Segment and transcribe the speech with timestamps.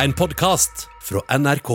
[0.00, 1.68] En podkast fra NRK.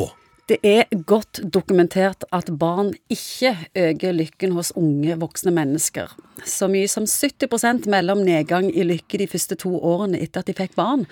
[0.50, 6.10] Det er godt dokumentert at barn ikke øker lykken hos unge voksne mennesker.
[6.42, 10.50] Så mye som 70 mellom om nedgang i lykke de første to årene etter at
[10.50, 11.06] de fikk barn.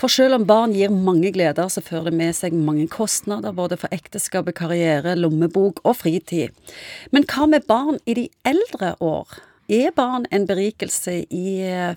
[0.00, 3.78] For selv om barn gir mange gleder, så fører det med seg mange kostnader, både
[3.78, 6.50] for ekteskap, karriere, lommebok og fritid.
[7.12, 9.38] Men hva med barn i de eldre år?
[9.68, 11.46] Er barn en berikelse i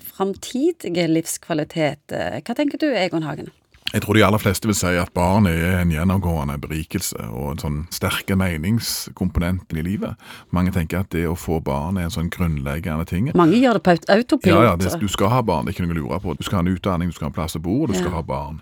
[0.05, 2.13] framtidig livskvalitet?
[2.45, 3.49] Hva tenker du, Egon Hagen?
[3.91, 7.61] Jeg tror de aller fleste vil si at barn er en gjennomgående berikelse og en
[7.61, 10.15] sånn sterke meningskomponent i livet.
[10.55, 13.27] Mange tenker at det å få barn er en sånn grunnleggende ting.
[13.35, 14.55] Mange gjør det på autopilot.
[14.55, 16.37] Ja, ja, det, Du skal ha barn, det er ikke noe å lure på.
[16.39, 18.15] Du skal ha en utdanning, du skal ha en plass å bo, og du skal
[18.15, 18.61] ha barn.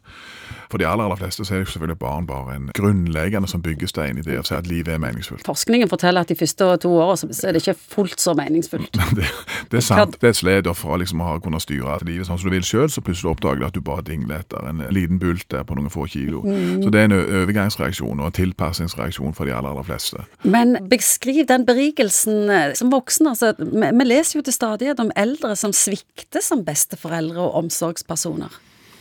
[0.70, 4.20] For de aller, aller fleste så er jo selvfølgelig barn bare en grunnleggende som byggestein
[4.22, 5.42] i det å si at livet er meningsfullt.
[5.48, 9.00] Forskningen forteller at de første to årene så er det ikke fullt så meningsfullt.
[9.18, 9.26] det,
[9.72, 10.20] det, er sant.
[10.22, 12.86] Det er et sled fra liksom å kunne styre livet sånn som du vil sjøl,
[12.94, 15.90] så plutselig oppdager du at du bare dingler etter en liten bult der på noen
[15.94, 16.44] få kilo.
[16.46, 16.86] Mm.
[16.86, 20.24] Så det er en overgangsreaksjon og en tilpassingsreaksjon for de aller, aller fleste.
[20.46, 23.34] Men beskriv den berikelsen eh, som voksen.
[23.34, 28.54] Altså, vi, vi leser jo til stadighet om eldre som svikter som besteforeldre og omsorgspersoner.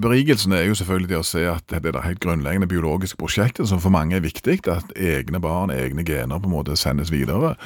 [0.03, 3.67] Berikelsen er jo selvfølgelig det å se at det er det helt grunnleggende biologiske prosjektet
[3.67, 7.57] som for mange er viktig, at egne barn, egne gener på en måte sendes videre.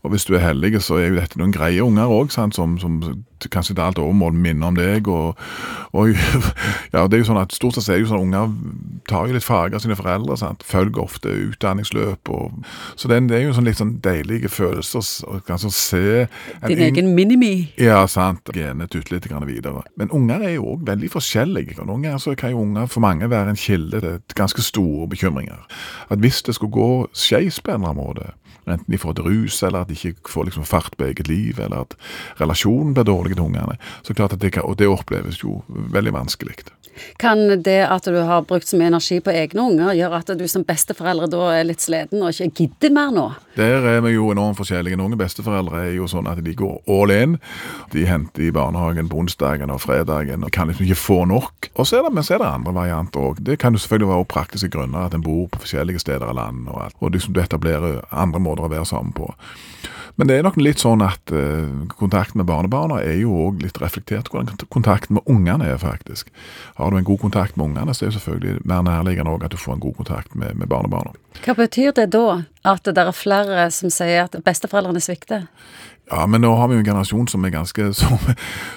[0.00, 2.96] Og hvis du er heldig, så er jo dette noen greie unger òg, som, som
[3.50, 5.08] kanskje til alt overmål minner om deg.
[5.08, 5.38] Og,
[5.92, 6.12] og,
[6.94, 9.28] ja, det er jo sånn at Stort sett er det jo sånn at unger tar
[9.28, 10.36] jo litt farge av sine foreldre.
[10.40, 10.64] Sant?
[10.66, 12.32] Følger ofte utdanningsløp.
[12.32, 12.62] Og,
[12.96, 16.04] så det, det er jo sånn litt sånn deilige følelser å kanskje se
[16.66, 17.72] Din egen minimi.
[17.80, 18.52] Ja, sant.
[18.54, 19.84] Genet tuter litt videre.
[20.00, 21.80] Men unger er jo òg veldig forskjellige.
[21.80, 25.08] og Noen ganger så kan jo unger for mange være en kilde til ganske store
[25.08, 25.64] bekymringer.
[26.10, 28.32] At hvis det skulle gå skeis på en eller annen måte,
[28.66, 31.60] enten de får et rus, eller at de ikke får liksom fart på eget liv,
[31.60, 31.96] eller at
[32.40, 36.14] relasjonen blir dårlig til ungene, så klart at det kan, og det oppleves jo veldig
[36.14, 36.60] vanskelig.
[37.16, 40.44] Kan det at du har brukt så mye energi på egne unger, gjøre at du
[40.50, 43.26] som besteforeldre da er litt sliten og ikke gidder mer nå?
[43.56, 44.98] Der er vi jo enormt forskjellige.
[45.00, 47.38] Noen besteforeldre er jo sånn at de går all in.
[47.92, 51.70] De henter i barnehagen på onsdagen og fredagen og kan liksom ikke få nok.
[51.76, 53.42] Og så er det, men så er det andre varianter òg.
[53.44, 56.72] Det kan jo selvfølgelig være praktiske grunner, at en bor på forskjellige steder i landet,
[56.72, 59.30] og, og liksom du etablerer andre måter å være sammen på.
[60.20, 63.78] Men det er nok litt sånn at uh, kontakten med barnebarna er jo òg litt
[63.80, 66.28] reflektert hvordan kontakten med ungene er, faktisk.
[66.76, 69.54] Har du en god kontakt med ungene, så er det selvfølgelig mer nærliggende òg at
[69.54, 71.16] du får en god kontakt med, med barnebarna.
[71.40, 75.48] Hva betyr det da, at det er flere som sier at besteforeldrene svikter?
[76.12, 78.18] Ja, men nå har vi jo en generasjon som er ganske som,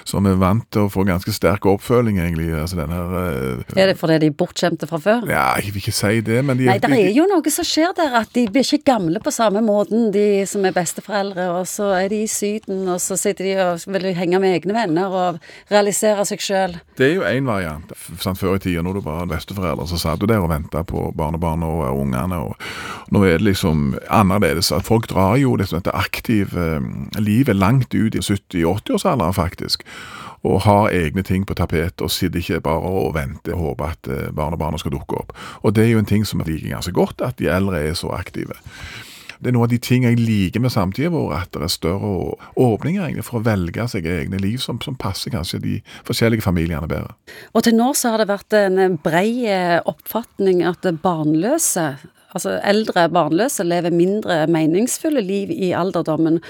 [0.08, 2.48] som er vant til å få ganske sterk oppfølging, egentlig.
[2.56, 5.26] Altså den her uh, Er det fordi de er bortskjemte fra før?
[5.30, 7.92] Ja, jeg vil ikke si det, men de Nei, det er jo noe som skjer
[7.98, 11.92] der, at de blir ikke gamle på samme måten, de som er besteforeldre, og så
[11.98, 15.40] er de i Syden, og så sitter de og vil henge med egne venner og
[15.72, 16.78] realisere seg sjøl.
[16.96, 17.92] Det er jo én variant.
[18.22, 18.40] Sant?
[18.40, 21.68] Før i tida, når du var besteforeldre, så satt du der og venta på barnebarna
[21.68, 24.72] og ungene, og nå er det liksom annerledes.
[24.74, 26.80] At folk drar jo liksom dette aktive
[27.26, 29.82] livet langt ut i 70-80-årsalderen, faktisk.
[30.46, 34.10] Og har egne ting på tapetet og sitter ikke bare og venter og håper at
[34.36, 35.34] barnebarna skal dukke opp.
[35.62, 38.12] Og det er jo en ting som liker ganske godt, at de eldre er så
[38.14, 38.54] aktive.
[39.40, 42.12] Det er noe av de ting jeg liker med samtida vår, at det er større
[42.60, 45.74] åpninger egentlig for å velge seg egne liv som, som passer kanskje de
[46.08, 47.14] forskjellige familiene bedre.
[47.52, 49.44] Og til nå så har det vært en brei
[49.84, 51.88] oppfatning at barnløse,
[52.32, 56.40] altså eldre barnløse, lever mindre meningsfulle liv i alderdommen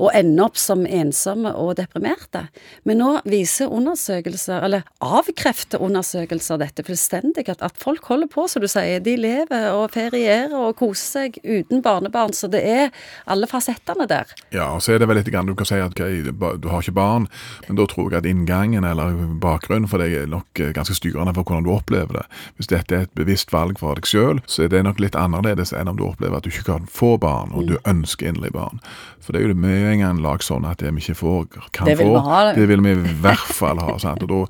[0.00, 2.46] og ender opp som ensomme og deprimerte.
[2.88, 8.64] Men nå viser undersøkelser, eller avkrefter undersøkelser dette fullstendig, at, at folk holder på, som
[8.64, 9.02] du sier.
[9.04, 12.88] De lever og ferierer og koser seg uten barnebarn, så det er
[13.30, 14.30] alle fasettene der.
[14.54, 16.84] Ja, og så er det vel litt grann du kan si at okay, du har
[16.84, 17.28] ikke barn,
[17.68, 21.44] men da tror jeg at inngangen eller bakgrunnen for deg er nok ganske styrende for
[21.44, 22.26] hvordan du opplever det.
[22.56, 25.74] Hvis dette er et bevisst valg for deg sjøl, så er det nok litt annerledes
[25.76, 28.82] enn om du opplever at du ikke kan få barn, og du ønsker inderlig barn.
[29.20, 31.46] For det er jo det mye en gang lag sånn at det vi ikke får,
[31.76, 32.54] kan det vil få, vi ha, det.
[32.58, 33.96] det vil vi i hvert fall ha.
[34.02, 34.24] sant?
[34.26, 34.40] Og da,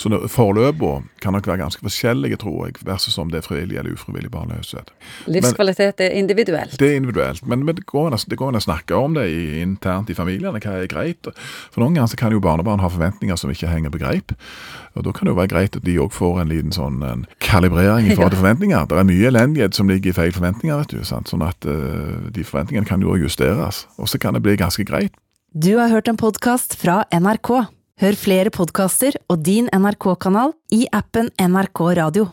[0.00, 3.96] så Forløpene kan nok være ganske forskjellige, tror jeg, versus om det er frivillig eller
[3.96, 4.92] ufrivillig barnløshet.
[5.30, 6.76] Livskvalitet er individuelt.
[6.80, 8.18] Det er individuelt, men, men det går an
[8.58, 11.30] å snakke om det i, internt i familiene, hva er greit.
[11.70, 14.36] For noen ganger så kan jo barnebarn ha forventninger som ikke henger på greip.
[14.98, 17.26] Og Da kan det jo være greit at de òg får en liten sånn en
[17.50, 18.86] kalibrering i forhold til forventninger.
[18.90, 21.02] Det er mye elendighet som ligger i feil forventninger, vet du.
[21.06, 21.30] Sant?
[21.32, 23.84] Sånn at uh, de forventningene kan jo justeres.
[23.98, 25.16] Og så kan det bli ganske greit.
[25.50, 27.54] Du har hørt en podkast fra NRK.
[28.00, 32.30] Hør flere podkaster og din NRK-kanal i appen NRK Radio.